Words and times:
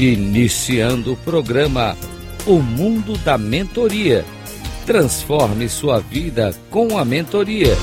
Iniciando 0.00 1.14
o 1.14 1.16
programa 1.16 1.96
O 2.46 2.60
Mundo 2.60 3.18
da 3.24 3.36
Mentoria. 3.36 4.24
Transforme 4.86 5.68
sua 5.68 5.98
vida 5.98 6.54
com 6.70 6.96
a 6.96 7.04
mentoria. 7.04 7.74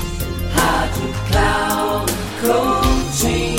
Rádio 0.54 1.02
Cloud 1.28 2.12
Coaching. 2.40 3.56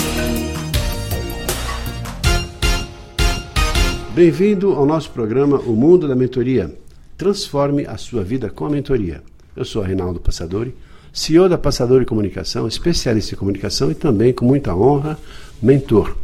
Bem-vindo 4.15 4.73
ao 4.73 4.87
nosso 4.87 5.11
programa 5.11 5.59
O 5.59 5.75
Mundo 5.75 6.07
da 6.07 6.15
Mentoria. 6.15 6.75
Transforme 7.15 7.85
a 7.85 7.95
sua 7.95 8.23
vida 8.23 8.49
com 8.49 8.65
a 8.65 8.71
mentoria. 8.71 9.21
Eu 9.55 9.65
sou 9.65 9.83
Reinaldo 9.83 10.19
Passadori, 10.19 10.75
CEO 11.13 11.47
da 11.47 11.59
Passadori 11.59 12.07
Comunicação, 12.07 12.67
especialista 12.67 13.35
em 13.35 13.37
comunicação 13.37 13.91
e 13.91 13.93
também, 13.93 14.33
com 14.33 14.47
muita 14.47 14.75
honra, 14.75 15.15
mentor 15.61 16.15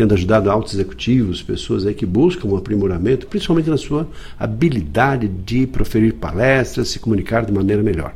tendo 0.00 0.14
ajudado 0.14 0.50
altos 0.50 0.72
executivos, 0.72 1.42
pessoas 1.42 1.84
aí 1.84 1.92
que 1.92 2.06
buscam 2.06 2.48
um 2.48 2.56
aprimoramento, 2.56 3.26
principalmente 3.26 3.68
na 3.68 3.76
sua 3.76 4.08
habilidade 4.38 5.28
de 5.28 5.66
proferir 5.66 6.14
palestras, 6.14 6.88
se 6.88 6.98
comunicar 6.98 7.44
de 7.44 7.52
maneira 7.52 7.82
melhor. 7.82 8.14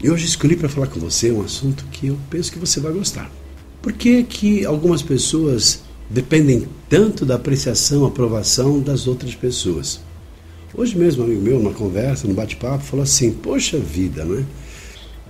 E 0.00 0.08
hoje 0.08 0.26
escolhi 0.26 0.54
para 0.54 0.68
falar 0.68 0.86
com 0.86 1.00
você 1.00 1.32
um 1.32 1.42
assunto 1.42 1.84
que 1.90 2.06
eu 2.06 2.18
penso 2.30 2.52
que 2.52 2.58
você 2.58 2.78
vai 2.78 2.92
gostar. 2.92 3.28
Por 3.82 3.92
que, 3.92 4.22
que 4.22 4.64
algumas 4.64 5.02
pessoas 5.02 5.82
dependem 6.08 6.68
tanto 6.88 7.26
da 7.26 7.34
apreciação, 7.34 8.06
aprovação 8.06 8.78
das 8.78 9.08
outras 9.08 9.34
pessoas? 9.34 10.00
Hoje 10.72 10.96
mesmo, 10.96 11.24
um 11.24 11.26
amigo 11.26 11.42
meu, 11.42 11.58
numa 11.58 11.72
conversa, 11.72 12.28
num 12.28 12.34
bate-papo, 12.34 12.84
falou 12.84 13.02
assim: 13.02 13.32
Poxa 13.32 13.76
vida, 13.76 14.24
né? 14.24 14.44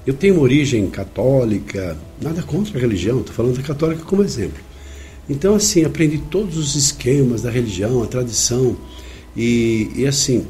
Eu 0.06 0.12
tenho 0.12 0.34
uma 0.34 0.42
origem 0.42 0.86
católica, 0.90 1.96
nada 2.20 2.42
contra 2.42 2.76
a 2.76 2.80
religião, 2.80 3.20
estou 3.20 3.34
falando 3.34 3.56
da 3.56 3.62
católica 3.62 4.04
como 4.04 4.22
exemplo. 4.22 4.73
Então, 5.28 5.54
assim, 5.54 5.84
aprendi 5.84 6.18
todos 6.18 6.56
os 6.58 6.74
esquemas 6.74 7.42
da 7.42 7.50
religião, 7.50 8.02
a 8.02 8.06
tradição, 8.06 8.76
e, 9.36 9.90
e 9.96 10.06
assim, 10.06 10.46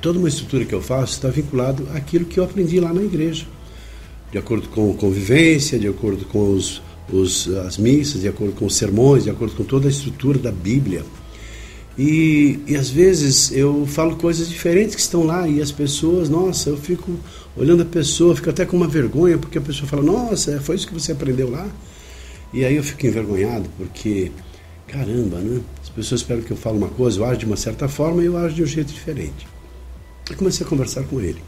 toda 0.00 0.18
uma 0.18 0.28
estrutura 0.28 0.64
que 0.64 0.74
eu 0.74 0.80
faço 0.80 1.14
está 1.14 1.28
vinculado 1.28 1.86
àquilo 1.92 2.24
que 2.24 2.40
eu 2.40 2.44
aprendi 2.44 2.80
lá 2.80 2.92
na 2.92 3.02
igreja, 3.02 3.46
de 4.30 4.38
acordo 4.38 4.68
com 4.68 4.94
convivência, 4.94 5.78
de 5.78 5.86
acordo 5.86 6.24
com 6.24 6.54
os, 6.54 6.82
os, 7.12 7.48
as 7.66 7.76
missas, 7.76 8.22
de 8.22 8.28
acordo 8.28 8.54
com 8.54 8.64
os 8.64 8.74
sermões, 8.74 9.24
de 9.24 9.30
acordo 9.30 9.54
com 9.54 9.64
toda 9.64 9.86
a 9.86 9.90
estrutura 9.90 10.38
da 10.38 10.50
Bíblia. 10.50 11.04
E, 11.98 12.58
e 12.66 12.74
às 12.74 12.88
vezes 12.88 13.52
eu 13.52 13.86
falo 13.86 14.16
coisas 14.16 14.48
diferentes 14.48 14.94
que 14.94 15.00
estão 15.02 15.24
lá 15.24 15.46
e 15.46 15.60
as 15.60 15.70
pessoas, 15.70 16.30
nossa, 16.30 16.70
eu 16.70 16.76
fico 16.78 17.12
olhando 17.54 17.82
a 17.82 17.86
pessoa, 17.86 18.34
fico 18.34 18.48
até 18.48 18.64
com 18.64 18.78
uma 18.78 18.88
vergonha, 18.88 19.36
porque 19.36 19.58
a 19.58 19.60
pessoa 19.60 19.86
fala, 19.86 20.02
nossa, 20.02 20.58
foi 20.62 20.76
isso 20.76 20.86
que 20.86 20.94
você 20.94 21.12
aprendeu 21.12 21.50
lá? 21.50 21.68
E 22.52 22.64
aí 22.64 22.76
eu 22.76 22.84
fico 22.84 23.06
envergonhado, 23.06 23.68
porque, 23.78 24.30
caramba, 24.86 25.38
né? 25.38 25.62
As 25.82 25.88
pessoas 25.88 26.20
esperam 26.20 26.42
que 26.42 26.50
eu 26.50 26.56
fale 26.56 26.76
uma 26.76 26.88
coisa, 26.88 27.18
eu 27.18 27.24
ajo 27.24 27.38
de 27.40 27.46
uma 27.46 27.56
certa 27.56 27.88
forma 27.88 28.22
e 28.22 28.26
eu 28.26 28.36
ajo 28.36 28.54
de 28.54 28.62
um 28.62 28.66
jeito 28.66 28.92
diferente. 28.92 29.46
Eu 30.28 30.36
comecei 30.36 30.66
a 30.66 30.68
conversar 30.68 31.04
com 31.04 31.20
ele. 31.20 31.42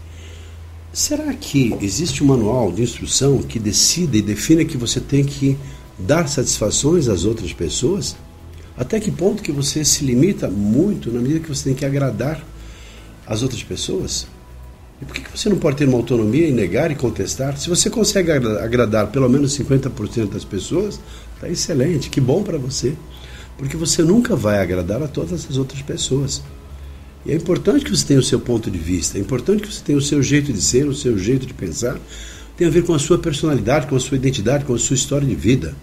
Será 0.92 1.32
que 1.34 1.76
existe 1.80 2.22
um 2.22 2.28
manual 2.28 2.72
de 2.72 2.82
instrução 2.82 3.42
que 3.42 3.58
decida 3.58 4.16
e 4.16 4.22
defina 4.22 4.64
que 4.64 4.76
você 4.76 5.00
tem 5.00 5.24
que 5.24 5.58
dar 5.98 6.28
satisfações 6.28 7.08
às 7.08 7.24
outras 7.24 7.52
pessoas? 7.52 8.16
Até 8.76 8.98
que 8.98 9.10
ponto 9.10 9.42
que 9.42 9.52
você 9.52 9.84
se 9.84 10.04
limita 10.04 10.48
muito 10.48 11.10
na 11.12 11.20
medida 11.20 11.40
que 11.40 11.48
você 11.48 11.64
tem 11.64 11.74
que 11.74 11.84
agradar 11.84 12.44
as 13.26 13.42
outras 13.42 13.62
pessoas? 13.62 14.26
E 15.04 15.06
por 15.06 15.14
que 15.14 15.38
você 15.38 15.50
não 15.50 15.58
pode 15.58 15.76
ter 15.76 15.86
uma 15.86 15.98
autonomia 15.98 16.48
e 16.48 16.52
negar 16.52 16.90
e 16.90 16.94
contestar? 16.94 17.58
Se 17.58 17.68
você 17.68 17.90
consegue 17.90 18.30
agradar 18.30 19.08
pelo 19.08 19.28
menos 19.28 19.56
50% 19.58 20.30
das 20.30 20.44
pessoas, 20.44 20.98
está 21.34 21.46
excelente, 21.46 22.08
que 22.08 22.20
bom 22.20 22.42
para 22.42 22.56
você. 22.56 22.94
Porque 23.58 23.76
você 23.76 24.02
nunca 24.02 24.34
vai 24.34 24.60
agradar 24.60 25.02
a 25.02 25.06
todas 25.06 25.46
as 25.48 25.58
outras 25.58 25.82
pessoas. 25.82 26.42
E 27.26 27.32
é 27.32 27.34
importante 27.34 27.84
que 27.84 27.90
você 27.90 28.06
tenha 28.06 28.18
o 28.18 28.22
seu 28.22 28.40
ponto 28.40 28.70
de 28.70 28.78
vista, 28.78 29.18
é 29.18 29.20
importante 29.20 29.62
que 29.62 29.72
você 29.72 29.82
tenha 29.82 29.98
o 29.98 30.02
seu 30.02 30.22
jeito 30.22 30.52
de 30.52 30.60
ser, 30.60 30.86
o 30.86 30.94
seu 30.94 31.18
jeito 31.18 31.46
de 31.46 31.52
pensar. 31.52 31.98
Tem 32.56 32.66
a 32.66 32.70
ver 32.70 32.84
com 32.84 32.94
a 32.94 32.98
sua 32.98 33.18
personalidade, 33.18 33.86
com 33.86 33.96
a 33.96 34.00
sua 34.00 34.16
identidade, 34.16 34.64
com 34.64 34.74
a 34.74 34.78
sua 34.78 34.94
história 34.94 35.26
de 35.26 35.34
vida. 35.34 35.74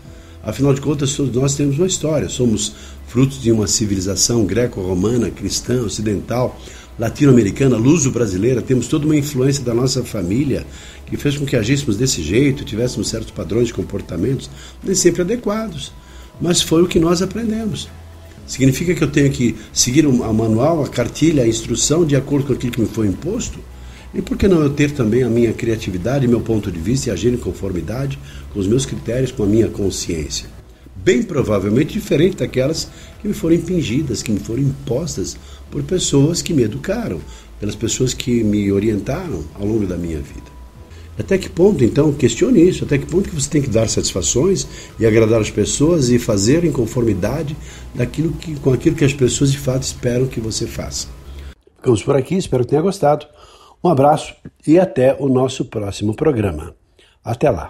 Afinal 0.44 0.74
de 0.74 0.82
contas, 0.82 1.14
todos 1.14 1.36
nós 1.36 1.56
temos 1.56 1.78
uma 1.78 1.86
história. 1.86 2.28
Somos 2.28 2.74
frutos 3.08 3.42
de 3.42 3.52
uma 3.52 3.68
civilização 3.68 4.46
greco-romana, 4.46 5.30
cristã, 5.30 5.84
ocidental, 5.84 6.60
latino-americana, 7.02 7.78
luso-brasileira, 7.78 8.62
temos 8.62 8.88
toda 8.88 9.08
uma 9.08 9.16
influência 9.16 9.64
da 9.64 9.74
nossa 9.74 10.04
família 10.04 10.68
que 11.08 11.18
fez 11.18 11.36
com 11.36 11.48
que 11.48 11.56
agíssemos 11.56 11.98
desse 11.98 12.22
jeito, 12.22 12.64
tivéssemos 12.64 13.10
certos 13.10 13.32
padrões 13.32 13.70
de 13.70 13.74
comportamentos, 13.74 14.52
nem 14.84 14.94
sempre 14.94 15.24
adequados, 15.24 15.92
mas 16.40 16.62
foi 16.62 16.84
o 16.84 16.88
que 16.88 17.00
nós 17.00 17.24
aprendemos. 17.24 17.90
Significa 18.46 18.94
que 18.94 19.04
eu 19.04 19.10
tenho 19.10 19.32
que 19.32 19.56
seguir 19.74 20.06
o 20.06 20.14
manual, 20.32 20.84
a 20.84 20.88
cartilha, 20.88 21.42
a 21.42 21.48
instrução 21.48 22.06
de 22.06 22.16
acordo 22.16 22.46
com 22.46 22.54
aquilo 22.54 22.72
que 22.72 22.82
me 22.82 22.88
foi 22.88 23.08
imposto? 23.08 23.58
E 24.14 24.22
por 24.22 24.38
que 24.38 24.48
não 24.48 24.62
eu 24.62 24.70
ter 24.70 24.92
também 24.92 25.24
a 25.24 25.30
minha 25.30 25.54
criatividade, 25.54 26.28
meu 26.28 26.42
ponto 26.42 26.72
de 26.72 26.80
vista 26.80 27.10
e 27.10 27.12
agir 27.12 27.34
em 27.34 27.38
conformidade 27.38 28.20
com 28.54 28.60
os 28.60 28.68
meus 28.68 28.86
critérios, 28.86 29.32
com 29.32 29.42
a 29.42 29.48
minha 29.48 29.70
consciência? 29.70 30.61
Bem 30.96 31.24
provavelmente 31.24 31.94
diferente 31.94 32.38
daquelas 32.38 32.88
que 33.22 33.28
me 33.28 33.34
foram 33.34 33.56
impingidas, 33.56 34.22
que 34.22 34.32
me 34.32 34.40
foram 34.40 34.62
impostas 34.62 35.38
por 35.70 35.82
pessoas 35.84 36.42
que 36.42 36.54
me 36.54 36.64
educaram, 36.64 37.20
pelas 37.60 37.76
pessoas 37.76 38.14
que 38.14 38.44
me 38.44 38.72
orientaram 38.72 39.44
ao 39.56 39.66
longo 39.66 39.86
da 39.86 39.98
minha 39.98 40.20
vida. 40.20 40.52
Até 41.18 41.38
que 41.38 41.50
ponto, 41.50 41.84
então, 41.84 42.12
questione 42.14 42.68
isso, 42.68 42.84
até 42.84 42.98
que 42.98 43.06
ponto 43.06 43.30
que 43.30 43.36
você 43.36 43.50
tem 43.50 43.62
que 43.62 43.70
dar 43.70 43.88
satisfações 43.88 44.68
e 45.00 45.06
agradar 45.06 45.42
as 45.42 45.52
pessoas 45.52 46.10
e 46.10 46.18
fazer 46.18 46.64
em 46.64 46.72
conformidade 46.72 47.56
daquilo 47.94 48.32
que, 48.34 48.56
com 48.60 48.74
aquilo 48.74 48.96
que 48.96 49.06
as 49.06 49.14
pessoas 49.14 49.52
de 49.52 49.60
fato 49.60 49.84
esperam 49.84 50.26
que 50.26 50.40
você 50.40 50.66
faça. 50.66 51.08
Ficamos 51.78 52.02
por 52.04 52.16
aqui, 52.16 52.36
espero 52.36 52.64
que 52.64 52.70
tenha 52.70 52.82
gostado. 52.82 53.26
Um 53.84 53.90
abraço 53.90 54.34
e 54.66 54.80
até 54.80 55.16
o 55.20 55.28
nosso 55.28 55.66
próximo 55.66 56.16
programa. 56.16 56.76
Até 57.24 57.50
lá. 57.50 57.70